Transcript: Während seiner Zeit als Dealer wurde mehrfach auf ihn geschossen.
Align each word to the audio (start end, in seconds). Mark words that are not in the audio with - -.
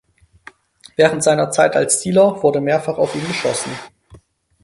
Während 0.95 1.23
seiner 1.23 1.51
Zeit 1.51 1.75
als 1.75 2.01
Dealer 2.01 2.41
wurde 2.41 2.59
mehrfach 2.59 2.97
auf 2.97 3.13
ihn 3.13 3.27
geschossen. 3.27 3.69